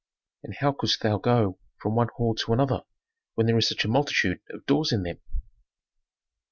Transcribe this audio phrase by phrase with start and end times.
[0.43, 2.81] "And how couldst thou go from one hall to another
[3.35, 5.19] when there is such a multitude of doors in them?"